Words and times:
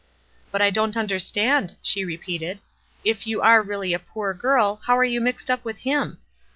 "But 0.51 0.63
I 0.63 0.71
don't 0.71 0.97
understand," 0.97 1.75
she 1.83 2.03
repeated. 2.03 2.59
"If 3.05 3.27
you 3.27 3.39
are 3.43 3.61
really 3.61 3.93
a 3.93 3.99
poor 3.99 4.33
girl 4.33 4.77
how 4.87 4.95
arc 4.95 5.09
you 5.09 5.21
mixed 5.21 5.51
up 5.51 5.63
with 5.63 5.77
him? 5.81 6.17